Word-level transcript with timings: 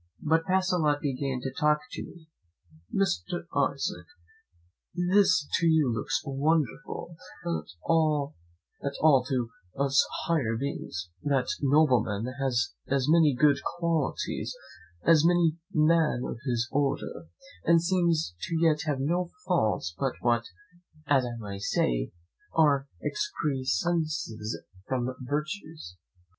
But 0.23 0.45
Pacolet 0.45 0.99
began 0.99 1.41
to 1.41 1.53
talk 1.53 1.77
to 1.91 2.01
me. 2.03 2.27
"Mr. 2.91 3.45
Isaac, 3.71 4.07
this 4.95 5.47
to 5.59 5.67
you 5.67 5.93
looks 5.93 6.23
wonderful, 6.25 7.15
but 7.43 7.51
not 7.87 8.31
at 8.83 8.95
all 9.03 9.23
to 9.29 9.51
us 9.77 10.03
higher 10.25 10.57
beings: 10.59 11.11
that 11.21 11.45
nobleman 11.61 12.33
has 12.39 12.73
as 12.87 13.05
many 13.07 13.35
good 13.35 13.57
qualities 13.77 14.55
as 15.03 15.23
any 15.23 15.57
man 15.71 16.23
of 16.25 16.39
his 16.47 16.67
order, 16.71 17.27
and 17.65 17.79
seems 17.79 18.33
to 18.41 18.75
have 18.87 18.99
no 18.99 19.29
faults 19.45 19.93
but 19.99 20.13
what, 20.21 20.45
as 21.05 21.25
I 21.25 21.37
may 21.37 21.59
say, 21.59 22.11
are 22.55 22.87
excrescences 23.03 24.57
from 24.87 25.13
virtues. 25.21 25.95